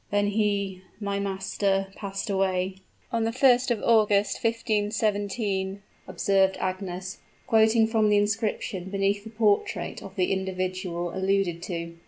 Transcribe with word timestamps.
When 0.09 0.29
he 0.29 0.81
my 0.99 1.19
master 1.19 1.89
passed 1.95 2.27
away" 2.27 2.77
"On 3.13 3.23
the 3.23 3.29
1st 3.29 3.69
of 3.69 3.83
August, 3.83 4.43
1517," 4.43 5.83
observed 6.07 6.57
Agnes, 6.59 7.19
quoting 7.45 7.85
from 7.85 8.09
the 8.09 8.17
inscription 8.17 8.85
beneath 8.89 9.23
the 9.23 9.29
portrait 9.29 10.01
of 10.01 10.15
the 10.15 10.31
individual 10.31 11.15
alluded 11.15 11.61
to. 11.65 11.97